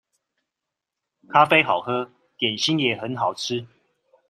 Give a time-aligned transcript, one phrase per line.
[1.29, 2.09] 咖啡好喝，
[2.39, 3.67] 點心也很好吃